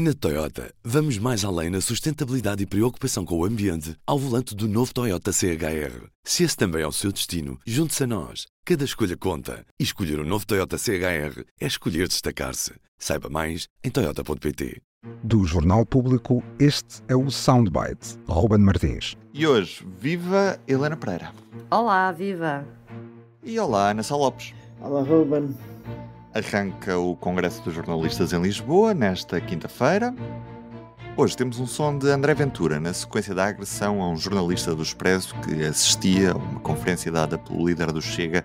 Na 0.00 0.14
Toyota, 0.14 0.72
vamos 0.84 1.18
mais 1.18 1.44
além 1.44 1.70
na 1.70 1.80
sustentabilidade 1.80 2.62
e 2.62 2.66
preocupação 2.66 3.24
com 3.24 3.36
o 3.36 3.44
ambiente 3.44 3.96
ao 4.06 4.16
volante 4.16 4.54
do 4.54 4.68
novo 4.68 4.94
Toyota 4.94 5.32
CHR. 5.32 6.06
Se 6.22 6.44
esse 6.44 6.56
também 6.56 6.82
é 6.82 6.86
o 6.86 6.92
seu 6.92 7.10
destino, 7.10 7.58
junte-se 7.66 8.04
a 8.04 8.06
nós. 8.06 8.46
Cada 8.64 8.84
escolha 8.84 9.16
conta. 9.16 9.66
E 9.76 9.82
escolher 9.82 10.20
o 10.20 10.22
um 10.22 10.24
novo 10.24 10.46
Toyota 10.46 10.78
CHR 10.78 11.42
é 11.60 11.66
escolher 11.66 12.06
destacar-se. 12.06 12.74
Saiba 12.96 13.28
mais 13.28 13.66
em 13.82 13.90
Toyota.pt. 13.90 14.80
Do 15.24 15.44
Jornal 15.44 15.84
Público, 15.84 16.44
este 16.60 17.02
é 17.08 17.16
o 17.16 17.28
Soundbite. 17.28 18.20
Ruben 18.28 18.60
Martins. 18.60 19.16
E 19.34 19.48
hoje, 19.48 19.84
viva 20.00 20.60
Helena 20.68 20.96
Pereira. 20.96 21.32
Olá, 21.72 22.12
viva. 22.12 22.64
E 23.42 23.58
olá, 23.58 23.90
Ana 23.90 24.02
Lopes. 24.08 24.54
Olá, 24.80 25.02
Ruben. 25.02 25.56
Arranca 26.38 26.96
o 26.96 27.16
Congresso 27.16 27.60
dos 27.62 27.74
Jornalistas 27.74 28.32
em 28.32 28.40
Lisboa 28.40 28.94
nesta 28.94 29.40
quinta-feira. 29.40 30.14
Hoje 31.16 31.36
temos 31.36 31.58
um 31.58 31.66
som 31.66 31.98
de 31.98 32.08
André 32.08 32.32
Ventura 32.32 32.78
na 32.78 32.92
sequência 32.92 33.34
da 33.34 33.46
agressão 33.46 34.00
a 34.00 34.08
um 34.08 34.16
jornalista 34.16 34.72
do 34.72 34.80
Expresso 34.80 35.34
que 35.42 35.64
assistia 35.64 36.30
a 36.30 36.36
uma 36.36 36.60
conferência 36.60 37.10
dada 37.10 37.36
pelo 37.36 37.66
líder 37.66 37.90
do 37.90 38.00
Chega 38.00 38.44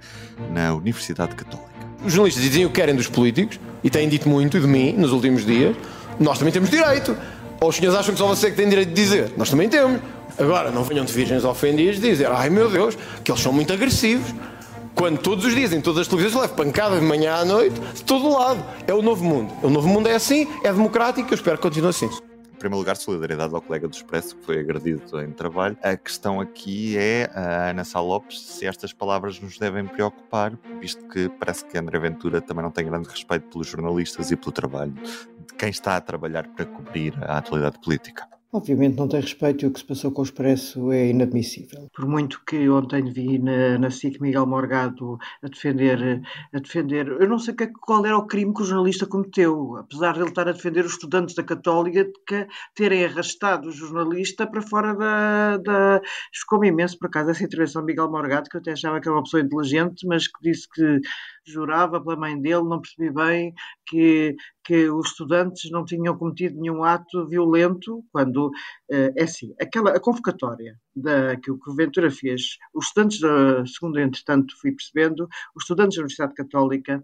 na 0.52 0.74
Universidade 0.74 1.36
Católica. 1.36 1.70
Os 2.04 2.12
jornalistas 2.12 2.44
dizem 2.44 2.66
o 2.66 2.70
que 2.70 2.82
querem 2.82 2.96
dos 2.96 3.08
políticos 3.08 3.60
e 3.84 3.92
têm 3.92 4.10
dito 4.10 4.28
muito 4.28 4.60
de 4.60 4.66
mim 4.66 4.94
nos 4.94 5.12
últimos 5.12 5.46
dias. 5.46 5.78
Nós 6.20 6.40
também 6.40 6.52
temos 6.52 6.72
direito. 6.72 7.16
Ou 7.62 7.70
os 7.70 7.76
senhores 7.76 8.00
acham 8.00 8.16
que 8.16 8.18
só 8.18 8.26
você 8.26 8.50
que 8.50 8.58
tem 8.58 8.68
direito 8.68 8.90
de 8.90 8.96
dizer? 8.96 9.34
Nós 9.38 9.52
também 9.52 9.70
temos. 9.70 10.02
Agora, 10.40 10.72
não 10.72 10.84
venham 10.84 11.06
de 11.06 11.14
virgens 11.14 11.46
ofendidas 11.46 12.02
dizer, 12.02 12.26
ai 12.32 12.50
meu 12.50 12.72
Deus, 12.72 12.98
que 13.24 13.32
eles 13.32 13.40
são 13.40 13.54
muito 13.54 13.72
agressivos. 13.72 14.34
Quando 14.96 15.18
todos 15.20 15.44
os 15.46 15.56
dias, 15.56 15.74
em 15.74 15.82
todas 15.82 16.02
as 16.02 16.08
televisões, 16.08 16.36
levo 16.36 16.54
pancada 16.54 17.00
de 17.00 17.06
manhã 17.06 17.36
à 17.36 17.46
noite, 17.46 17.80
de 17.80 18.04
todo 18.04 18.30
lado. 18.30 18.64
É 18.88 18.94
o 18.94 19.02
novo 19.02 19.24
mundo. 19.24 19.54
O 19.64 19.70
novo 19.70 19.88
mundo 19.88 20.08
é 20.08 20.16
assim, 20.16 20.48
é 20.64 20.72
democrático, 20.72 21.30
eu 21.32 21.36
espero 21.36 21.58
que 21.58 21.64
continue 21.64 21.90
assim. 21.90 22.06
Em 22.06 22.56
primeiro 22.64 22.80
lugar, 22.80 22.96
solidariedade 22.96 23.54
ao 23.54 23.62
colega 23.62 23.88
do 23.88 23.94
Expresso 23.94 24.38
que 24.38 24.46
foi 24.46 24.60
agredido 24.60 25.20
em 25.20 25.32
trabalho. 25.32 25.78
A 25.84 25.98
questão 25.98 26.40
aqui 26.40 26.96
é, 26.98 27.30
a 27.34 27.72
Ana 27.72 27.84
Sá 27.84 28.00
Lopes, 28.00 28.40
se 28.40 28.66
estas 28.66 28.94
palavras 28.94 29.40
nos 29.40 29.58
devem 29.58 29.86
preocupar, 29.86 30.58
visto 30.80 31.06
que 31.10 31.28
parece 31.28 31.66
que 31.66 31.78
André 31.78 32.00
Ventura 32.00 32.40
também 32.40 32.64
não 32.64 32.72
tem 32.72 32.86
grande 32.86 33.10
respeito 33.10 33.50
pelos 33.50 33.68
jornalistas 33.68 34.32
e 34.32 34.38
pelo 34.38 34.52
trabalho 34.54 34.94
de 34.94 35.54
quem 35.58 35.70
está 35.70 35.98
a 35.98 36.02
trabalhar 36.02 36.48
para 36.48 36.66
cobrir 36.66 37.14
a 37.22 37.40
atualidade 37.40 37.80
política. 37.80 38.26
Obviamente 38.54 38.98
não 38.98 39.08
tem 39.08 39.20
respeito 39.20 39.66
e 39.66 39.68
o 39.68 39.72
que 39.72 39.80
se 39.80 39.86
passou 39.86 40.12
com 40.12 40.22
o 40.22 40.24
Expresso 40.24 40.92
é 40.92 41.08
inadmissível. 41.10 41.90
Por 41.92 42.08
muito 42.08 42.40
que 42.46 42.70
ontem 42.70 43.12
vi 43.12 43.40
na, 43.40 43.80
na 43.80 43.90
SIC 43.90 44.22
Miguel 44.22 44.46
Morgado 44.46 45.18
a 45.42 45.48
defender, 45.48 46.22
a 46.54 46.60
defender, 46.60 47.08
eu 47.08 47.28
não 47.28 47.40
sei 47.40 47.56
qual 47.82 48.06
era 48.06 48.16
o 48.16 48.28
crime 48.28 48.54
que 48.54 48.62
o 48.62 48.66
jornalista 48.66 49.08
cometeu, 49.08 49.78
apesar 49.78 50.14
de 50.14 50.20
ele 50.20 50.30
estar 50.30 50.48
a 50.48 50.52
defender 50.52 50.86
os 50.86 50.92
estudantes 50.92 51.34
da 51.34 51.42
Católica 51.42 52.06
que 52.28 52.48
terem 52.76 53.04
arrastado 53.06 53.70
o 53.70 53.72
jornalista 53.72 54.46
para 54.46 54.62
fora 54.62 54.94
da. 54.94 55.58
da... 55.58 56.02
Ficou-me 56.32 56.68
imenso 56.68 57.00
por 57.00 57.08
acaso 57.08 57.32
essa 57.32 57.44
intervenção 57.44 57.82
de 57.82 57.88
Miguel 57.88 58.12
Morgado, 58.12 58.52
que 58.52 58.58
eu 58.58 58.62
até 58.62 58.74
achava 58.74 59.02
que 59.02 59.08
era 59.08 59.18
uma 59.18 59.24
pessoa 59.24 59.42
inteligente, 59.42 60.06
mas 60.06 60.28
que 60.28 60.40
disse 60.44 60.70
que 60.70 61.02
jurava 61.46 62.02
pela 62.02 62.16
mãe 62.16 62.40
dele, 62.40 62.64
não 62.64 62.80
percebi 62.80 63.12
bem 63.12 63.54
que, 63.86 64.36
que 64.64 64.90
os 64.90 65.08
estudantes 65.08 65.70
não 65.72 65.84
tinham 65.84 66.18
cometido 66.18 66.60
nenhum 66.60 66.84
ato 66.84 67.28
violento, 67.28 68.04
quando, 68.12 68.43
é 68.92 69.24
assim, 69.24 69.54
aquela, 69.62 69.92
a 69.92 70.00
convocatória 70.00 70.76
da, 70.96 71.36
que 71.38 71.52
o 71.52 71.60
Ventura 71.76 72.10
fez, 72.10 72.58
os 72.74 72.88
estudantes, 72.88 73.20
da, 73.20 73.66
segundo 73.66 74.00
entretanto 74.00 74.54
fui 74.60 74.72
percebendo, 74.72 75.28
os 75.56 75.64
estudantes 75.64 75.96
da 75.96 76.02
Universidade 76.02 76.34
Católica 76.34 77.04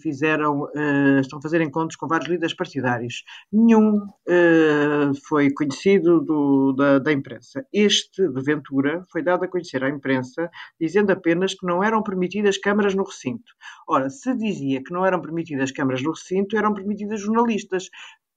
fizeram, 0.00 0.62
uh, 0.62 1.20
estão 1.20 1.38
a 1.38 1.42
fazer 1.42 1.60
encontros 1.60 1.96
com 1.96 2.06
vários 2.06 2.28
líderes 2.28 2.54
partidários. 2.54 3.24
Nenhum 3.52 3.96
uh, 3.96 5.14
foi 5.26 5.50
conhecido 5.50 6.20
do, 6.20 6.72
da, 6.72 6.98
da, 6.98 7.12
imprensa. 7.12 7.66
Este, 7.72 8.28
de 8.28 8.42
Ventura, 8.42 9.04
foi 9.10 9.22
dado 9.22 9.44
a 9.44 9.48
conhecer 9.48 9.82
à 9.82 9.88
imprensa, 9.88 10.50
dizendo 10.80 11.10
apenas 11.10 11.54
que 11.54 11.66
não 11.66 11.82
eram 11.82 12.02
permitidas 12.02 12.58
câmaras 12.58 12.94
no 12.94 13.04
recinto. 13.04 13.52
Ora, 13.88 14.08
se 14.08 14.34
dizia 14.36 14.82
que 14.82 14.92
não 14.92 15.04
eram 15.04 15.20
permitidas 15.20 15.72
câmaras 15.72 16.02
no 16.02 16.10
recinto, 16.10 16.56
eram 16.56 16.74
permitidas 16.74 17.20
jornalistas 17.20 17.90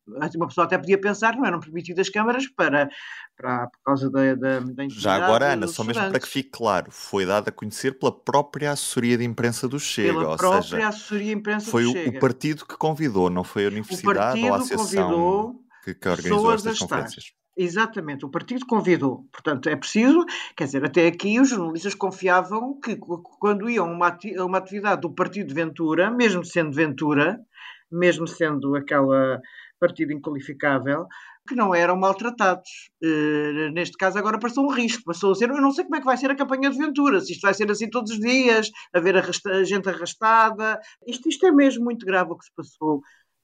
uma 0.08 0.48
pessoa 0.48 0.66
até 0.66 0.78
podia 0.78 1.00
pensar 1.00 1.34
que 1.34 1.40
não 1.40 1.46
eram 1.46 1.60
permitidas 1.60 2.10
câmaras 2.10 2.48
para, 2.48 2.90
para, 3.36 3.68
por 3.68 3.80
causa 3.84 4.10
da, 4.10 4.36
da, 4.36 4.60
da 4.60 4.88
Já 4.90 5.16
agora, 5.16 5.54
Ana, 5.54 5.68
só 5.68 5.84
mesmo 5.84 6.02
para 6.10 6.20
que 6.20 6.28
fique 6.28 6.50
claro, 6.50 6.92
foi 6.92 7.26
dado 7.26 7.50
a 7.50 7.52
conhecer 7.52 7.98
pela 7.98 8.12
própria 8.12 8.72
assessoria 8.72 9.18
de 9.18 9.24
imprensa 9.24 9.68
do 9.68 9.80
Chega. 9.80 10.14
Pela 10.14 10.30
ou 10.32 10.38
própria 10.38 10.62
seja, 10.62 10.88
assessoria 10.88 11.26
de 11.26 11.34
imprensa 11.34 11.72
foi 11.72 11.84
do 11.84 11.92
Chega. 11.92 12.18
o 12.18 12.20
partido 12.20 12.66
que 12.66 12.78
convidou, 12.78 13.30
não 13.30 13.44
foi 13.44 13.66
a 13.66 13.70
universidade 13.70 14.44
ou 14.44 14.54
a 14.54 14.58
associação 14.58 15.60
que, 15.84 15.94
que 15.94 16.08
organizou 16.10 16.54
estas 16.54 16.80
conferências. 16.80 17.34
Exatamente, 17.58 18.26
o 18.26 18.30
partido 18.30 18.66
convidou. 18.66 19.26
Portanto, 19.32 19.70
é 19.70 19.78
preciso, 19.78 20.26
quer 20.58 20.66
dizer, 20.66 20.84
até 20.84 21.08
aqui 21.08 21.40
os 21.40 21.50
jornalistas 21.50 21.96
confiavam 21.96 22.78
que 22.82 22.98
quando 22.98 23.70
iam 23.70 23.86
a 23.86 23.92
uma, 23.92 24.18
uma 24.46 24.58
atividade 24.58 25.02
do 25.02 25.10
partido 25.10 25.48
de 25.48 25.54
Ventura, 25.54 26.12
mesmo 26.12 26.44
sendo 26.44 26.74
Ventura, 26.74 27.40
mesmo 27.90 28.28
sendo 28.28 28.76
aquela 28.76 29.40
partido 29.80 30.14
inqualificável, 30.14 31.08
que 31.48 31.56
não 31.56 31.74
eram 31.74 31.98
maltratados. 31.98 32.70
Uh, 33.04 33.72
neste 33.74 33.98
caso, 33.98 34.18
agora 34.18 34.40
passou 34.40 34.66
um 34.66 34.72
risco, 34.72 35.04
passou 35.06 35.32
a 35.32 35.36
ser. 35.36 35.50
Eu 35.50 35.62
não 35.62 35.72
sei 35.72 35.84
como 35.84 35.96
é 35.98 36.00
que 36.00 36.06
vai 36.06 36.18
ser 36.18 36.32
a 36.32 36.36
campanha 36.36 36.70
de 36.70 36.78
Ventura, 36.78 37.20
se 37.22 37.34
isto 37.34 37.42
vai 37.42 37.54
ser 37.54 37.70
assim 37.70 37.90
todos 37.90 38.12
os 38.12 38.20
dias, 38.20 38.70
haver 38.94 39.18
arrasta, 39.18 39.64
gente 39.66 39.90
arrastada. 39.90 40.80
Isto, 41.08 41.30
isto 41.30 41.46
é 41.46 41.52
mesmo 41.52 41.84
muito 41.84 42.06
grave 42.06 42.32
o 42.32 42.38
que 42.38 42.46
se 42.46 42.52
passou, 42.56 43.02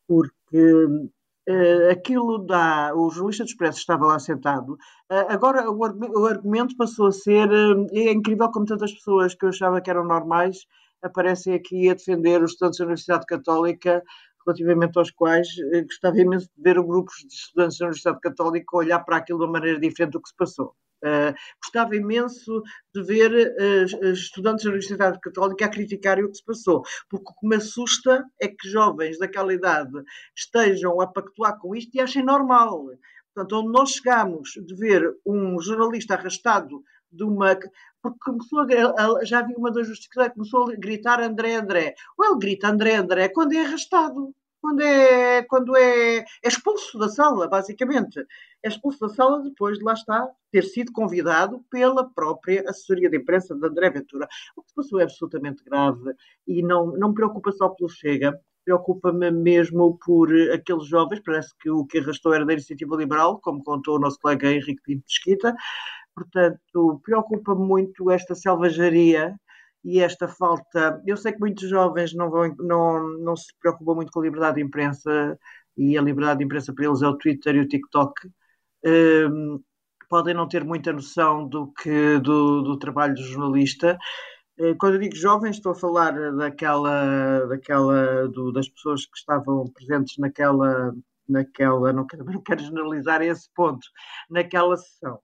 porque 0.08 1.10
Uh, 1.50 1.90
aquilo 1.92 2.46
da. 2.46 2.94
O 2.96 3.10
jornalista 3.10 3.44
do 3.44 3.48
Expresso 3.48 3.80
estava 3.80 4.06
lá 4.06 4.20
sentado. 4.20 4.74
Uh, 5.12 5.26
agora 5.28 5.70
o, 5.72 5.76
o, 5.76 6.26
argumento 6.28 6.78
passou 6.78 7.08
a 7.08 7.12
ser. 7.12 7.50
É 7.94 8.12
incrível 8.12 8.52
como 8.52 8.66
tantas 8.66 8.94
pessoas 8.94 9.34
que 9.34 9.46
eu 9.46 9.50
achava 9.50 9.82
que 9.82 9.90
eram 9.90 10.06
normais 10.06 10.58
aparecem 11.02 11.54
aqui 11.54 11.90
a 11.90 11.94
defender 11.94 12.44
os 12.44 12.52
estudantes 12.52 12.78
da 12.78 12.86
Universidade 12.86 13.26
Católica 13.26 14.04
relativamente 14.46 14.98
aos 14.98 15.12
quais 15.12 15.48
eh, 15.74 15.84
gostava 15.84 16.20
imenso 16.20 16.48
de 16.56 16.64
ver 16.64 16.82
grupos 16.82 17.16
de 17.28 17.34
estudantes 17.34 17.78
da 17.78 17.86
Universidade 17.86 18.20
Católica 18.20 18.78
olhar 18.78 19.00
para 19.00 19.18
aquilo 19.18 19.40
de 19.40 19.46
uma 19.46 19.54
maneira 19.54 19.80
diferente 19.80 20.14
do 20.14 20.22
que 20.22 20.30
se 20.30 20.36
passou. 20.36 20.76
Uh, 21.04 21.34
gostava 21.64 21.96
imenso 21.96 22.62
de 22.94 23.02
ver 23.02 23.32
uh, 23.32 24.06
estudantes 24.12 24.64
da 24.64 24.70
Universidade 24.70 25.20
Católica 25.20 25.66
a 25.66 25.70
criticarem 25.70 26.24
o 26.24 26.30
que 26.30 26.38
se 26.38 26.46
passou, 26.46 26.84
porque 27.10 27.32
o 27.32 27.40
que 27.40 27.48
me 27.48 27.56
assusta 27.56 28.24
é 28.40 28.48
que 28.48 28.70
jovens 28.70 29.18
daquela 29.18 29.52
idade 29.52 29.92
estejam 30.38 31.02
a 31.02 31.08
pactuar 31.08 31.58
com 31.58 31.76
isto 31.76 31.96
e 31.96 32.00
achem 32.00 32.24
normal. 32.24 32.86
Portanto, 33.34 33.60
onde 33.62 33.72
nós 33.72 33.92
chegamos 33.92 34.52
de 34.52 34.76
ver 34.76 35.04
um 35.26 35.60
jornalista 35.60 36.14
arrastado 36.14 36.84
de 37.12 37.24
uma. 37.24 37.58
Porque 38.02 38.20
começou 38.24 38.60
a, 38.62 39.26
já 39.26 39.40
havia 39.40 39.58
uma 39.58 39.72
das 39.72 39.88
justificações, 39.88 40.34
começou 40.34 40.72
a 40.72 40.76
gritar 40.76 41.22
André, 41.22 41.56
André. 41.56 41.96
Ou 42.18 42.26
ele 42.26 42.40
grita 42.40 42.70
André, 42.70 42.96
André 42.96 43.30
quando 43.30 43.54
é 43.54 43.66
arrastado, 43.66 44.34
quando 44.62 44.82
é, 44.82 45.44
quando 45.44 45.76
é, 45.76 46.18
é 46.20 46.26
expulso 46.44 46.98
da 46.98 47.10
sala, 47.10 47.48
basicamente. 47.48 48.24
É 48.64 48.70
expulso 48.70 49.00
da 49.00 49.10
sala 49.10 49.42
depois 49.42 49.80
de 49.80 49.84
lá 49.84 49.94
está, 49.94 50.30
ter 50.52 50.64
sido 50.64 50.92
convidado 50.92 51.64
pela 51.70 52.08
própria 52.10 52.64
assessoria 52.70 53.10
de 53.10 53.18
imprensa 53.18 53.56
de 53.56 53.68
André 53.68 53.90
Ventura. 53.90 54.28
O 54.56 54.62
que 54.62 54.74
passou 54.76 55.00
é 55.00 55.04
absolutamente 55.04 55.64
grave 55.64 56.14
e 56.48 56.62
não, 56.62 56.96
não 56.98 57.10
me 57.10 57.16
preocupa 57.16 57.52
só 57.52 57.70
pelo 57.70 57.90
Chega, 57.90 58.40
preocupa-me 58.64 59.32
mesmo 59.32 59.98
por 60.06 60.30
aqueles 60.54 60.86
jovens, 60.86 61.22
parece 61.26 61.54
que 61.60 61.70
o 61.70 61.86
que 61.86 61.98
arrastou 61.98 62.34
era 62.34 62.46
da 62.46 62.54
iniciativa 62.54 62.96
liberal, 62.96 63.40
como 63.40 63.64
contou 63.64 63.96
o 63.96 64.00
nosso 64.00 64.20
colega 64.20 64.52
Henrique 64.52 64.84
Pinto 64.84 65.04
Mesquita, 65.08 65.56
Portanto, 66.16 67.02
preocupa-me 67.04 67.66
muito 67.66 68.12
esta 68.12 68.36
selvageria 68.36 69.36
e 69.84 70.00
esta 70.00 70.28
falta. 70.28 71.02
Eu 71.06 71.18
sei 71.18 71.34
que 71.34 71.40
muitos 71.40 71.68
jovens 71.70 72.14
não, 72.14 72.30
vão, 72.30 72.54
não, 72.60 73.18
não 73.20 73.36
se 73.36 73.54
preocupam 73.60 73.96
muito 73.96 74.12
com 74.12 74.20
a 74.20 74.24
liberdade 74.24 74.56
de 74.58 74.64
imprensa 74.64 75.38
e 75.78 75.98
a 75.98 76.02
liberdade 76.02 76.40
de 76.40 76.46
imprensa 76.46 76.74
para 76.74 76.86
eles 76.86 77.02
é 77.02 77.08
o 77.08 77.18
Twitter 77.18 77.56
e 77.56 77.60
o 77.62 77.68
TikTok. 77.68 78.14
Um, 78.86 79.62
podem 80.10 80.34
não 80.34 80.48
ter 80.48 80.64
muita 80.64 80.92
noção 80.94 81.48
do 81.48 81.72
que 81.74 82.20
do, 82.20 82.62
do 82.62 82.78
trabalho 82.78 83.16
do 83.16 83.24
jornalista. 83.24 83.98
Eh, 84.60 84.76
quando 84.80 84.96
eu 84.96 85.00
digo 85.02 85.16
jovens, 85.16 85.58
estou 85.58 85.72
a 85.74 85.76
falar 85.76 86.12
daquela, 86.36 87.46
daquela 87.48 88.28
do, 88.28 88.52
das 88.52 88.70
pessoas 88.70 89.06
que 89.06 89.18
estavam 89.18 89.66
presentes 89.72 90.18
naquela, 90.18 90.94
naquela 91.30 91.94
não 91.94 92.06
quero, 92.06 92.26
não 92.32 92.42
quero 92.42 92.62
generalizar 92.64 93.22
esse 93.22 93.50
ponto, 93.56 93.88
naquela 94.30 94.78
sessão 94.78 95.20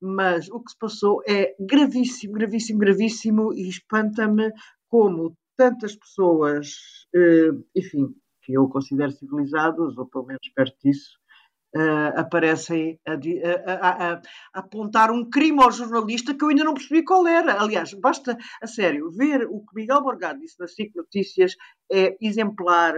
mas 0.00 0.48
o 0.50 0.60
que 0.60 0.70
se 0.70 0.78
passou 0.78 1.22
é 1.26 1.54
gravíssimo, 1.58 2.34
gravíssimo, 2.34 2.78
gravíssimo 2.78 3.52
e 3.52 3.68
espanta-me 3.68 4.52
como 4.88 5.36
tantas 5.56 5.96
pessoas, 5.96 6.68
eh, 7.14 7.50
enfim, 7.74 8.14
que 8.42 8.52
eu 8.52 8.68
considero 8.68 9.12
civilizadas, 9.12 9.98
ou 9.98 10.06
pelo 10.06 10.26
menos 10.26 10.48
perto 10.54 10.76
disso, 10.82 11.18
Uh, 11.76 12.16
aparecem 12.16 12.98
a, 13.06 13.12
a, 13.12 13.74
a, 13.74 14.12
a, 14.14 14.22
apontar 14.54 15.10
um 15.10 15.28
crime 15.28 15.62
ao 15.62 15.70
jornalista 15.70 16.34
que 16.34 16.42
eu 16.42 16.48
ainda 16.48 16.64
não 16.64 16.72
percebi 16.72 17.04
qual 17.04 17.26
era. 17.26 17.60
Aliás, 17.60 17.92
basta, 17.92 18.38
a 18.62 18.66
sério, 18.66 19.10
ver 19.10 19.44
o 19.44 19.60
que 19.60 19.74
Miguel 19.74 20.00
Morgado 20.00 20.40
disse 20.40 20.58
nas 20.58 20.74
SIC 20.74 20.96
Notícias 20.96 21.56
é 21.92 22.16
exemplar 22.22 22.94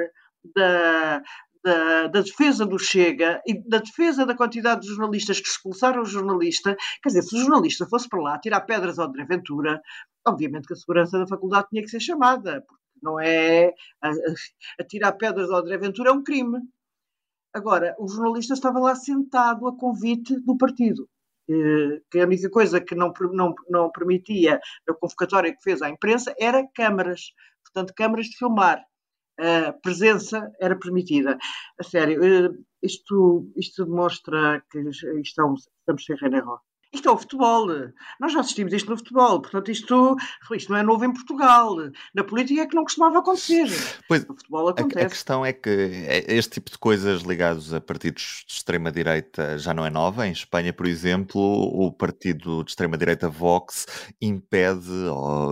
da, 0.54 1.20
da, 1.64 2.06
da, 2.08 2.20
defesa 2.20 2.64
do 2.66 2.78
Chega 2.78 3.40
e 3.46 3.62
da 3.68 3.78
defesa 3.78 4.24
da 4.24 4.36
quantidade 4.36 4.82
de 4.82 4.88
jornalistas 4.88 5.40
que 5.40 5.48
expulsaram 5.48 6.02
o 6.02 6.06
jornalista. 6.06 6.76
Quer 7.02 7.10
dizer, 7.10 7.22
se 7.22 7.36
o 7.36 7.40
jornalista 7.40 7.86
fosse 7.86 8.08
para 8.08 8.20
lá 8.20 8.38
tirar 8.38 8.62
pedras 8.62 8.98
ao 8.98 9.08
André 9.08 9.24
Ventura, 9.24 9.80
obviamente 10.26 10.66
que 10.66 10.74
a 10.74 10.76
segurança 10.76 11.18
da 11.18 11.26
faculdade 11.26 11.68
tinha 11.70 11.82
que 11.82 11.90
ser 11.90 12.00
chamada, 12.00 12.62
porque 12.66 12.82
não 13.02 13.18
é. 13.20 13.72
A, 14.02 14.10
a 14.80 14.84
tirar 14.84 15.12
pedras 15.12 15.50
ao 15.50 15.60
André 15.60 15.78
Ventura 15.78 16.10
é 16.10 16.12
um 16.12 16.22
crime. 16.22 16.58
Agora, 17.52 17.96
o 17.98 18.08
jornalista 18.08 18.54
estava 18.54 18.78
lá 18.78 18.94
sentado 18.94 19.66
a 19.66 19.76
convite 19.76 20.38
do 20.40 20.56
partido. 20.56 21.08
Eh, 21.50 22.00
que 22.10 22.20
a 22.20 22.24
única 22.24 22.48
coisa 22.48 22.80
que 22.80 22.94
não, 22.94 23.12
não, 23.32 23.54
não 23.68 23.90
permitia 23.90 24.60
na 24.86 24.94
convocatória 24.94 25.52
que 25.52 25.62
fez 25.62 25.82
à 25.82 25.90
imprensa 25.90 26.32
era 26.38 26.66
câmaras, 26.74 27.32
portanto, 27.64 27.92
câmaras 27.96 28.26
de 28.26 28.36
filmar. 28.36 28.80
A 29.40 29.72
presença 29.72 30.38
era 30.60 30.78
permitida. 30.78 31.38
A 31.78 31.82
sério, 31.82 32.22
eh, 32.22 32.50
isto, 32.82 33.50
isto 33.56 33.86
demonstra 33.86 34.62
que 34.70 34.78
estamos, 35.28 35.68
estamos 35.80 36.04
sem 36.04 36.16
René 36.16 36.40
Roque. 36.40 36.69
Isto 36.92 37.08
é 37.08 37.12
o 37.12 37.18
futebol. 37.18 37.66
Nós 38.18 38.32
já 38.32 38.40
assistimos 38.40 38.72
isto 38.72 38.90
no 38.90 38.96
futebol. 38.96 39.40
Portanto, 39.40 39.70
isto, 39.70 40.16
isto 40.52 40.72
não 40.72 40.78
é 40.78 40.82
novo 40.82 41.04
em 41.04 41.12
Portugal. 41.12 41.76
Na 42.12 42.24
política 42.24 42.62
é 42.62 42.66
que 42.66 42.74
não 42.74 42.82
costumava 42.82 43.20
acontecer. 43.20 43.68
Pois, 44.08 44.26
no 44.26 44.34
futebol 44.34 44.68
acontece. 44.68 45.04
A, 45.04 45.06
a 45.06 45.10
questão 45.10 45.46
é 45.46 45.52
que 45.52 45.70
é, 45.70 46.34
este 46.34 46.54
tipo 46.54 46.70
de 46.70 46.78
coisas 46.78 47.22
ligados 47.22 47.72
a 47.72 47.80
partidos 47.80 48.44
de 48.46 48.54
extrema-direita 48.54 49.56
já 49.56 49.72
não 49.72 49.86
é 49.86 49.90
nova. 49.90 50.26
Em 50.26 50.32
Espanha, 50.32 50.72
por 50.72 50.86
exemplo, 50.86 51.40
o 51.40 51.92
partido 51.92 52.64
de 52.64 52.70
extrema-direita 52.70 53.28
Vox 53.28 53.86
impede 54.20 54.90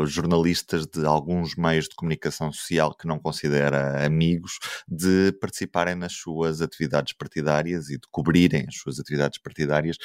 jornalistas 0.06 0.86
de 0.86 1.06
alguns 1.06 1.54
meios 1.54 1.88
de 1.88 1.94
comunicação 1.94 2.52
social 2.52 2.94
que 2.94 3.06
não 3.06 3.18
considera 3.18 4.04
amigos 4.04 4.58
de 4.88 5.32
participarem 5.40 5.94
nas 5.94 6.14
suas 6.14 6.60
atividades 6.60 7.12
partidárias 7.12 7.90
e 7.90 7.94
de 7.98 8.08
cobrirem 8.10 8.64
as 8.68 8.76
suas 8.76 8.98
atividades 8.98 9.38
partidárias, 9.38 9.96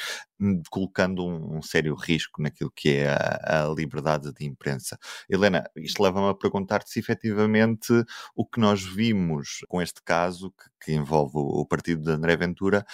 colocando 0.70 1.24
um, 1.24 1.58
um 1.58 1.62
sério 1.62 1.94
risco 1.94 2.42
naquilo 2.42 2.70
que 2.74 2.96
é 2.96 3.08
a, 3.08 3.64
a, 3.64 3.74
liberdade 3.74 4.32
de 4.32 4.44
imprensa. 4.44 4.98
Helena, 5.28 5.64
isto 5.76 6.02
leva-me 6.02 6.28
a 6.28 6.34
perguntar-te 6.34 6.90
se 6.90 6.98
efetivamente 6.98 7.92
o 8.34 8.44
que 8.44 8.60
nós 8.60 8.82
vimos 8.82 9.60
com 9.68 9.80
este 9.80 10.02
caso, 10.02 10.50
que, 10.50 10.86
que 10.86 10.92
envolve 10.92 11.36
o, 11.36 11.60
o 11.60 11.66
partido 11.66 12.02
de 12.02 12.10
André 12.10 12.36
Ventura, 12.36 12.84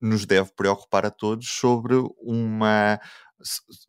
nos 0.00 0.26
deve 0.26 0.50
preocupar 0.54 1.06
a 1.06 1.10
todos 1.10 1.48
sobre 1.48 1.94
uma 2.20 3.00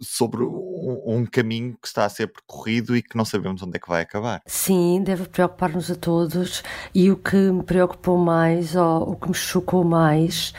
sobre 0.01 0.44
um, 0.44 1.25
caminho 1.25 1.77
que 1.81 1.88
está 1.88 2.06
a 2.06 2.09
ser 2.09 2.27
percorrido 2.27 2.95
e 2.95 3.01
que 3.01 3.15
não 3.15 3.24
sabemos 3.24 3.62
onde 3.62 3.77
é 3.77 3.80
que 3.80 3.88
vai 3.88 4.01
acabar. 4.01 4.42
Sim, 4.45 5.01
deve 5.03 5.27
preocupar-nos 5.30 5.89
a 5.89 5.95
todos 5.95 6.63
e 6.94 7.09
o 7.09 7.18
que 7.18 7.36
me 7.36 7.63
preocupou 7.63 8.18
mais, 8.18 8.75
ou 8.75 9.12
o 9.12 9.15
que 9.15 9.30
me 9.30 9.33
chocou 9.33 9.83
mais, 9.83 10.53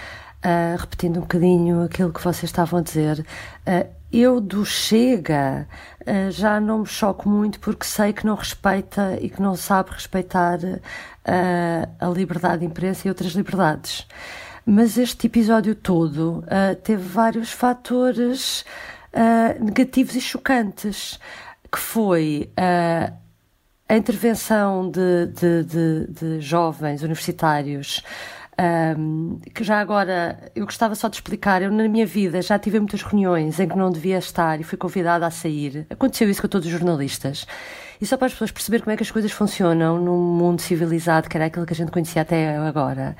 Uh, 0.44 0.76
repetindo 0.78 1.16
um 1.16 1.20
bocadinho 1.22 1.82
aquilo 1.82 2.12
que 2.12 2.22
vocês 2.22 2.44
estavam 2.44 2.78
a 2.78 2.82
dizer, 2.82 3.20
uh, 3.20 3.88
eu 4.12 4.40
do 4.40 4.64
Chega 4.64 5.66
uh, 6.02 6.30
já 6.30 6.60
não 6.60 6.80
me 6.80 6.86
choco 6.86 7.28
muito 7.28 7.58
porque 7.58 7.84
sei 7.84 8.12
que 8.12 8.24
não 8.24 8.36
respeita 8.36 9.18
e 9.20 9.28
que 9.28 9.42
não 9.42 9.56
sabe 9.56 9.90
respeitar 9.90 10.58
a 11.98 12.06
liberdade 12.06 12.60
de 12.60 12.66
imprensa 12.66 13.08
e 13.08 13.10
outras 13.10 13.32
liberdades. 13.32 14.06
Mas 14.64 14.96
este 14.96 15.26
episódio 15.26 15.74
todo 15.74 16.44
teve 16.84 17.02
vários 17.02 17.50
fatores 17.50 18.64
negativos 19.60 20.14
e 20.14 20.20
chocantes, 20.20 21.18
que 21.70 21.78
foi 21.78 22.48
a 22.56 23.96
intervenção 23.96 24.88
de, 24.88 25.26
de, 25.26 25.64
de, 25.64 26.06
de 26.08 26.40
jovens 26.40 27.02
universitários 27.02 28.02
um, 28.58 29.38
que 29.54 29.62
já 29.62 29.80
agora 29.80 30.50
eu 30.54 30.64
gostava 30.64 30.94
só 30.94 31.08
de 31.08 31.16
explicar. 31.16 31.62
Eu, 31.62 31.70
na 31.70 31.88
minha 31.88 32.06
vida, 32.06 32.40
já 32.40 32.58
tive 32.58 32.78
muitas 32.78 33.02
reuniões 33.02 33.60
em 33.60 33.68
que 33.68 33.76
não 33.76 33.90
devia 33.90 34.18
estar 34.18 34.60
e 34.60 34.64
fui 34.64 34.78
convidada 34.78 35.26
a 35.26 35.30
sair. 35.30 35.86
Aconteceu 35.90 36.28
isso 36.30 36.40
com 36.40 36.48
todos 36.48 36.66
os 36.66 36.72
jornalistas. 36.72 37.46
E 38.00 38.06
só 38.06 38.16
para 38.16 38.26
as 38.26 38.32
pessoas 38.32 38.50
perceber 38.50 38.80
como 38.80 38.92
é 38.92 38.96
que 38.96 39.02
as 39.02 39.10
coisas 39.10 39.32
funcionam 39.32 39.98
num 39.98 40.20
mundo 40.20 40.60
civilizado, 40.60 41.28
que 41.28 41.36
era 41.36 41.46
aquilo 41.46 41.66
que 41.66 41.72
a 41.72 41.76
gente 41.76 41.90
conhecia 41.90 42.22
até 42.22 42.56
agora. 42.56 43.16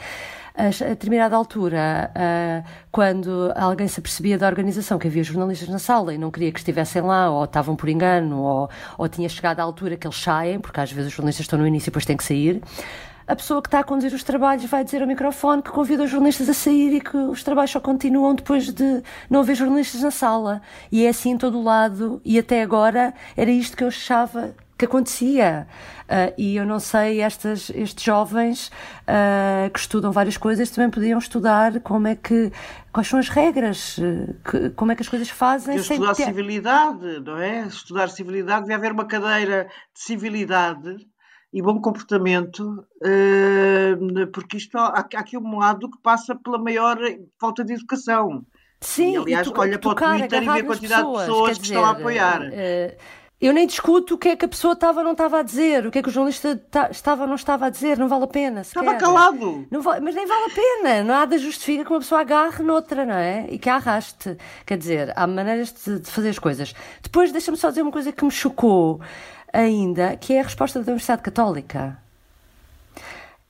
A, 0.55 0.69
determinada 0.71 1.37
altura, 1.37 2.11
uh, 2.17 2.69
quando 2.91 3.53
alguém 3.55 3.87
se 3.89 4.01
apercebia 4.01 4.39
da 4.39 4.47
organização 4.47 4.99
que 4.99 5.07
havia 5.07 5.23
jornalistas 5.23 5.69
na 5.69 5.79
sala 5.79 6.15
e 6.15 6.19
não 6.19 6.31
queria 6.31 6.51
que 6.51 6.59
estivessem 6.59 7.03
lá, 7.03 7.31
ou 7.31 7.45
estavam 7.45 7.77
por 7.77 7.91
engano, 7.91 8.41
ou, 8.41 8.71
ou 8.97 9.07
tinha 9.07 9.29
chegado 9.29 9.61
à 9.61 9.63
altura 9.63 9.99
que 9.99 10.07
eles 10.07 10.17
saem, 10.17 10.59
porque 10.59 10.81
às 10.81 10.91
vezes 10.91 11.09
os 11.11 11.15
jornalistas 11.15 11.45
estão 11.45 11.59
no 11.59 11.67
início 11.67 11.89
e 11.89 11.91
depois 11.91 12.07
têm 12.07 12.17
que 12.17 12.25
sair, 12.25 12.63
a 13.27 13.35
pessoa 13.35 13.61
que 13.61 13.69
está 13.69 13.81
a 13.81 13.85
conduzir 13.85 14.13
os 14.15 14.23
trabalhos 14.23 14.65
vai 14.67 14.85
dizer 14.85 15.03
ao 15.03 15.09
microfone 15.09 15.63
que 15.63 15.71
convida 15.71 16.05
os 16.05 16.11
jornalistas 16.11 16.49
a 16.49 16.55
sair 16.55 16.95
e 16.95 17.01
que 17.01 17.17
os 17.17 17.43
trabalhos 17.43 17.73
só 17.73 17.81
continuam 17.81 18.35
depois 18.35 18.73
de 18.73 19.03
não 19.29 19.41
haver 19.41 19.57
jornalistas 19.57 20.03
na 20.03 20.11
sala. 20.11 20.63
E 20.93 21.05
é 21.05 21.09
assim 21.09 21.31
em 21.31 21.39
todo 21.39 21.59
o 21.59 21.63
lado, 21.63 22.21
e 22.25 22.39
até 22.39 22.63
agora 22.63 23.13
era 23.37 23.51
isto 23.51 23.77
que 23.77 23.83
eu 23.83 23.89
achava 23.89 24.55
que 24.79 24.85
acontecia. 24.85 25.67
Uh, 26.03 26.33
e 26.39 26.55
eu 26.55 26.65
não 26.65 26.79
sei, 26.79 27.21
estas, 27.21 27.71
estes 27.71 28.05
jovens 28.05 28.71
uh, 29.03 29.69
que 29.71 29.79
estudam 29.79 30.13
várias 30.13 30.37
coisas 30.37 30.71
também 30.71 30.91
podiam 30.91 31.19
estudar 31.19 31.81
como 31.81 32.07
é 32.07 32.15
que, 32.15 32.53
quais 32.93 33.09
são 33.09 33.19
as 33.19 33.29
regras, 33.29 33.99
que, 34.49 34.71
como 34.71 34.93
é 34.93 34.95
que 34.95 35.03
as 35.03 35.09
coisas 35.09 35.29
fazem. 35.29 35.77
Estudar 35.77 36.15
ter... 36.15 36.27
civilidade, 36.27 37.21
não 37.25 37.39
é? 37.39 37.63
Estudar 37.63 38.09
civilidade, 38.09 38.61
devia 38.61 38.77
haver 38.77 38.93
uma 38.93 39.07
cadeira 39.07 39.65
de 39.65 40.01
civilidade 40.01 40.97
e 41.57 41.63
bom 41.63 41.81
comportamento, 41.81 42.87
eh, 43.03 43.97
porque 44.31 44.59
isto 44.59 44.77
há, 44.77 44.99
aqui 45.15 45.39
um 45.39 45.57
lado 45.57 45.91
que 45.91 45.97
passa 46.03 46.35
pela 46.35 46.59
maior 46.59 46.99
falta 47.41 47.65
de 47.65 47.73
educação. 47.73 48.45
Sim, 48.79 49.15
e, 49.15 49.17
aliás, 49.17 49.47
e 49.47 49.51
tu, 49.51 49.59
olha 49.59 49.79
para 49.79 49.91
o 49.91 49.95
Twitter 49.95 50.43
e 50.43 50.45
vê 50.45 50.61
a 50.61 50.65
quantidade 50.65 51.03
pessoas, 51.03 51.21
de 51.25 51.27
pessoas 51.27 51.57
que 51.57 51.63
dizer, 51.63 51.75
estão 51.77 51.89
a 51.89 51.93
apoiar. 51.93 52.43
Uh, 52.43 52.97
eu 53.39 53.53
nem 53.53 53.67
discuto 53.67 54.15
o 54.15 54.19
que 54.19 54.31
é 54.31 54.37
que 54.37 54.47
a 54.47 54.49
pessoa 54.49 54.73
estava 54.73 55.01
ou 55.01 55.05
não 55.05 55.13
estava 55.13 55.41
a 55.41 55.43
dizer, 55.43 55.87
o 55.87 55.91
que 55.91 55.99
é 55.99 56.03
que 56.03 56.09
o 56.09 56.13
jornalista 56.13 56.59
estava 56.91 57.23
ou 57.23 57.29
não 57.29 57.35
estava 57.35 57.67
a 57.67 57.71
dizer, 57.71 57.99
não 57.99 58.09
vale 58.09 58.25
a 58.25 58.29
pena. 58.29 58.65
Sequer. 58.65 58.83
Estava 58.83 58.99
calado. 58.99 59.67
Não 59.71 59.83
vale, 59.83 60.01
mas 60.01 60.15
nem 60.15 60.27
vale 60.27 60.51
a 60.51 60.55
pena, 60.55 61.05
nada 61.05 61.39
justifica 61.39 61.85
que 61.85 61.91
uma 61.91 61.99
pessoa 61.99 62.23
agarre 62.23 62.63
noutra, 62.63 63.05
não 63.05 63.15
é? 63.15 63.47
E 63.51 63.59
que 63.59 63.69
a 63.69 63.77
arraste. 63.77 64.39
Quer 64.65 64.79
dizer, 64.79 65.13
há 65.15 65.27
maneiras 65.27 65.75
de, 65.85 66.01
de 66.01 66.11
fazer 66.11 66.31
as 66.31 66.39
coisas. 66.39 66.75
Depois, 67.03 67.31
deixa-me 67.31 67.59
só 67.59 67.69
dizer 67.69 67.83
uma 67.83 67.93
coisa 67.93 68.11
que 68.11 68.25
me 68.25 68.31
chocou 68.31 69.01
ainda, 69.53 70.17
que 70.17 70.33
é 70.33 70.41
a 70.41 70.45
resposta 70.45 70.79
da 70.79 70.85
Universidade 70.85 71.21
Católica. 71.21 71.99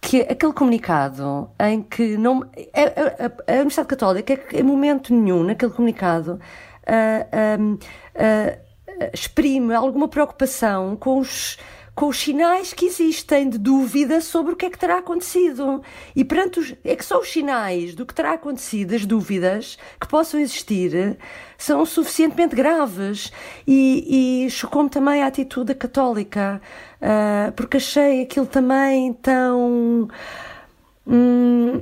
Que 0.00 0.22
é 0.22 0.32
aquele 0.32 0.52
comunicado 0.52 1.48
em 1.60 1.80
que 1.80 2.16
não. 2.16 2.42
A, 2.42 3.52
a, 3.52 3.52
a 3.52 3.54
Universidade 3.54 3.88
Católica, 3.88 4.40
em 4.52 4.62
momento 4.64 5.14
nenhum, 5.14 5.44
naquele 5.44 5.72
comunicado, 5.72 6.40
uh, 6.86 7.60
uh, 7.60 7.74
uh, 7.74 8.65
exprime 9.12 9.74
alguma 9.74 10.08
preocupação 10.08 10.96
com 10.96 11.18
os 11.18 11.56
com 11.96 12.08
os 12.08 12.18
sinais 12.18 12.74
que 12.74 12.84
existem 12.84 13.48
de 13.48 13.56
dúvida 13.56 14.20
sobre 14.20 14.52
o 14.52 14.56
que 14.56 14.66
é 14.66 14.70
que 14.70 14.78
terá 14.78 14.98
acontecido. 14.98 15.82
E 16.14 16.22
perante 16.26 16.60
os, 16.60 16.74
é 16.84 16.94
que 16.94 17.02
só 17.02 17.18
os 17.18 17.28
sinais 17.32 17.94
do 17.94 18.04
que 18.04 18.14
terá 18.14 18.32
acontecido, 18.32 18.94
as 18.94 19.06
dúvidas 19.06 19.78
que 19.98 20.06
possam 20.06 20.38
existir, 20.38 21.16
são 21.56 21.86
suficientemente 21.86 22.54
graves. 22.54 23.32
E, 23.66 24.44
e 24.44 24.50
chocou-me 24.50 24.90
também 24.90 25.22
a 25.22 25.26
atitude 25.26 25.74
católica, 25.74 26.60
uh, 27.00 27.50
porque 27.52 27.78
achei 27.78 28.22
aquilo 28.22 28.46
também 28.46 29.14
tão. 29.14 30.06
Hum, 31.06 31.80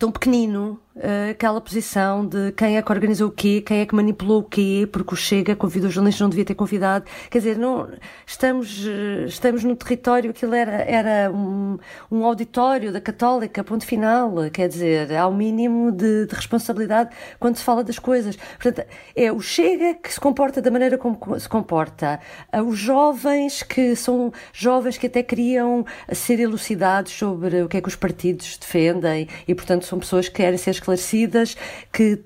tão 0.00 0.10
pequenino, 0.10 0.80
uh, 0.96 1.30
aquela 1.30 1.60
posição 1.60 2.26
de 2.26 2.52
quem 2.52 2.78
é 2.78 2.82
que 2.82 2.90
organizou 2.90 3.28
o 3.28 3.30
quê, 3.30 3.60
quem 3.60 3.80
é 3.80 3.86
que 3.86 3.94
manipulou 3.94 4.40
o 4.40 4.42
quê, 4.42 4.88
porque 4.90 5.12
o 5.12 5.16
Chega 5.16 5.54
convidou 5.54 5.88
os 5.88 5.94
jornalistas, 5.94 6.22
não 6.22 6.30
devia 6.30 6.44
ter 6.44 6.54
convidado. 6.54 7.04
Quer 7.30 7.38
dizer, 7.38 7.58
não, 7.58 7.86
estamos, 8.26 8.86
uh, 8.86 9.26
estamos 9.26 9.62
no 9.62 9.76
território, 9.76 10.30
aquilo 10.30 10.54
era, 10.54 10.72
era 10.72 11.30
um, 11.30 11.78
um 12.10 12.24
auditório 12.24 12.90
da 12.90 13.00
Católica, 13.00 13.62
ponto 13.62 13.84
final. 13.84 14.32
Quer 14.50 14.68
dizer, 14.68 15.14
há 15.14 15.26
o 15.26 15.30
um 15.30 15.36
mínimo 15.36 15.92
de, 15.92 16.24
de, 16.26 16.34
responsabilidade 16.34 17.10
quando 17.38 17.56
se 17.56 17.62
fala 17.62 17.84
das 17.84 17.98
coisas. 17.98 18.36
Portanto, 18.58 18.86
é 19.14 19.30
o 19.30 19.40
Chega 19.40 19.94
que 19.94 20.10
se 20.10 20.18
comporta 20.18 20.62
da 20.62 20.70
maneira 20.70 20.96
como 20.96 21.38
se 21.38 21.48
comporta, 21.48 22.20
os 22.66 22.78
jovens 22.78 23.62
que 23.62 23.94
são 23.94 24.32
jovens 24.50 24.96
que 24.96 25.08
até 25.08 25.22
queriam 25.22 25.84
ser 26.10 26.40
elucidados 26.40 27.12
sobre 27.12 27.62
o 27.62 27.68
que 27.68 27.76
é 27.76 27.80
que 27.82 27.88
os 27.88 27.96
partidos 27.96 28.56
defendem 28.56 29.28
e, 29.46 29.54
portanto, 29.54 29.89
são 29.90 29.98
pessoas 29.98 30.28
que 30.28 30.36
querem 30.36 30.56
ser 30.56 30.70
esclarecidas, 30.70 31.56
que 31.92 32.22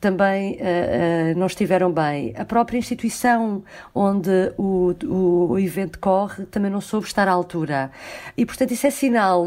também 0.00 0.52
uh, 0.52 0.56
uh, 0.56 1.38
não 1.38 1.46
estiveram 1.46 1.90
bem. 1.90 2.34
A 2.36 2.44
própria 2.44 2.78
instituição 2.78 3.64
onde 3.94 4.52
o, 4.58 4.94
o, 5.04 5.46
o, 5.52 5.58
evento 5.58 5.98
corre 5.98 6.44
também 6.46 6.70
não 6.70 6.80
soube 6.80 7.06
estar 7.06 7.26
à 7.26 7.32
altura. 7.32 7.90
E, 8.36 8.44
portanto, 8.44 8.72
isso 8.72 8.86
é 8.86 8.90
sinal 8.90 9.46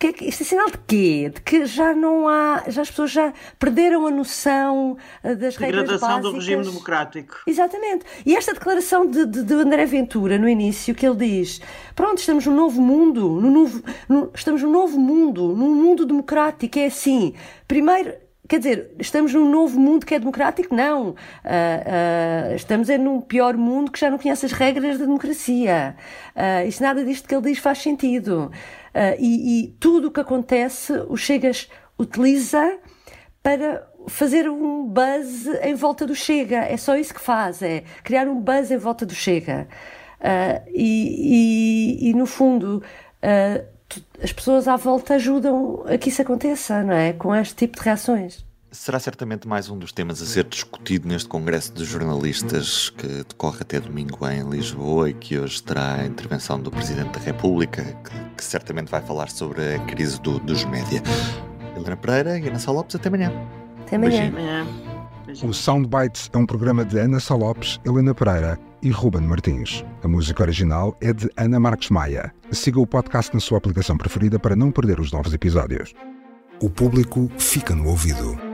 que 0.00 0.06
é 0.06 0.28
isto 0.28 0.42
é 0.42 0.46
sinal 0.46 0.70
de 0.70 0.78
quê? 0.86 1.30
De 1.32 1.40
que 1.42 1.66
já 1.66 1.94
não 1.94 2.26
há, 2.26 2.64
já 2.68 2.80
as 2.82 2.90
pessoas 2.90 3.10
já 3.10 3.32
perderam 3.58 4.06
a 4.06 4.10
noção 4.10 4.96
eh, 5.22 5.34
das 5.34 5.56
regras 5.56 5.82
Degradação 5.82 6.20
do 6.20 6.32
básicas. 6.32 6.46
regime 6.46 6.64
democrático. 6.64 7.36
Exatamente. 7.46 8.06
E 8.24 8.34
esta 8.34 8.54
declaração 8.54 9.06
de, 9.06 9.26
de, 9.26 9.42
de 9.44 9.54
André 9.54 9.84
Ventura, 9.84 10.38
no 10.38 10.48
início, 10.48 10.94
que 10.94 11.06
ele 11.06 11.16
diz: 11.16 11.60
pronto, 11.94 12.18
estamos 12.18 12.46
num 12.46 12.56
novo 12.56 12.80
mundo, 12.80 13.40
num 13.40 13.50
novo, 13.50 13.82
num- 14.08 14.30
estamos 14.34 14.62
num 14.62 14.70
novo 14.72 14.98
mundo, 14.98 15.54
num 15.54 15.74
mundo 15.74 16.06
democrático. 16.06 16.78
É 16.78 16.86
assim, 16.86 17.34
primeiro. 17.68 18.14
Quer 18.48 18.58
dizer, 18.58 18.90
estamos 18.98 19.32
num 19.32 19.48
novo 19.48 19.78
mundo 19.78 20.04
que 20.04 20.12
é 20.12 20.18
democrático? 20.18 20.74
Não. 20.74 21.14
Ah, 21.44 22.48
ah, 22.50 22.54
estamos 22.56 22.90
é 22.90 22.98
num 22.98 23.20
pior 23.20 23.56
mundo 23.56 23.92
que 23.92 24.00
já 24.00 24.10
não 24.10 24.18
conhece 24.18 24.44
as 24.44 24.50
regras 24.50 24.98
da 24.98 25.04
democracia. 25.04 25.94
Ah, 26.34 26.64
isso 26.64 26.82
nada 26.82 27.04
disto 27.04 27.28
que 27.28 27.34
ele 27.34 27.44
diz 27.44 27.58
faz 27.60 27.78
sentido. 27.78 28.50
Ah, 28.94 29.14
e, 29.18 29.64
e 29.64 29.68
tudo 29.80 30.08
o 30.08 30.10
que 30.10 30.20
acontece, 30.20 30.92
o 31.08 31.16
Chegas 31.16 31.68
utiliza 31.98 32.78
para 33.42 33.86
fazer 34.08 34.48
um 34.48 34.86
buzz 34.86 35.46
em 35.62 35.74
volta 35.74 36.06
do 36.06 36.14
Chega. 36.14 36.58
É 36.64 36.76
só 36.76 36.96
isso 36.96 37.14
que 37.14 37.20
faz, 37.20 37.62
é 37.62 37.84
criar 38.02 38.26
um 38.28 38.40
buzz 38.40 38.70
em 38.70 38.76
volta 38.76 39.04
do 39.06 39.14
Chega. 39.14 39.68
Ah, 40.20 40.62
e, 40.68 41.98
e- 42.06 42.10
e, 42.10 42.14
no 42.14 42.26
fundo, 42.26 42.82
tu- 43.88 44.02
as 44.22 44.32
pessoas 44.32 44.66
à 44.68 44.76
volta 44.76 45.14
ajudam 45.14 45.84
a 45.86 45.96
que 45.98 46.08
isso 46.08 46.22
aconteça, 46.22 46.82
não 46.82 46.92
é? 46.94 47.12
Com 47.12 47.34
este 47.34 47.54
tipo 47.54 47.76
de 47.78 47.82
reações. 47.84 48.44
Será 48.72 49.00
certamente 49.00 49.48
mais 49.48 49.68
um 49.68 49.76
dos 49.76 49.90
temas 49.90 50.22
a 50.22 50.26
ser 50.26 50.44
discutido 50.44 51.08
neste 51.08 51.28
Congresso 51.28 51.72
de 51.72 51.84
Jornalistas 51.84 52.88
que 52.90 53.06
decorre 53.06 53.58
até 53.62 53.80
domingo 53.80 54.16
em 54.28 54.48
Lisboa 54.48 55.10
e 55.10 55.14
que 55.14 55.36
hoje 55.38 55.60
terá 55.60 55.94
a 55.96 56.06
intervenção 56.06 56.60
do 56.60 56.70
Presidente 56.70 57.18
da 57.18 57.24
República, 57.24 57.82
que, 57.82 58.10
que 58.36 58.44
certamente 58.44 58.88
vai 58.88 59.02
falar 59.02 59.28
sobre 59.28 59.74
a 59.74 59.78
crise 59.86 60.20
do- 60.20 60.38
dos 60.38 60.64
média. 60.66 61.02
Helena 61.76 61.96
Pereira 61.96 62.38
e 62.38 62.46
Ana 62.48 62.60
Sá 62.60 62.70
Lopes, 62.70 62.94
até 62.94 63.08
amanhã. 63.08 63.32
Até 63.82 63.96
amanhã. 63.96 64.64
O 65.42 65.52
Soundbites 65.52 66.30
é 66.32 66.38
um 66.38 66.46
programa 66.46 66.84
de 66.84 66.96
Ana 66.98 67.18
Sá 67.18 67.34
Lopes, 67.34 67.80
Helena 67.84 68.14
Pereira 68.14 68.56
e 68.82 68.90
Ruben 68.90 69.22
Martins. 69.22 69.84
A 70.04 70.06
música 70.08 70.44
original 70.44 70.96
é 71.00 71.12
de 71.12 71.28
Ana 71.36 71.58
Marques 71.58 71.90
Maia. 71.90 72.32
Siga 72.52 72.78
o 72.78 72.86
podcast 72.86 73.34
na 73.34 73.40
sua 73.40 73.58
aplicação 73.58 73.96
preferida 73.98 74.38
para 74.38 74.54
não 74.54 74.70
perder 74.70 75.00
os 75.00 75.10
novos 75.10 75.34
episódios. 75.34 75.92
O 76.62 76.70
público 76.70 77.28
fica 77.36 77.74
no 77.74 77.88
ouvido. 77.88 78.49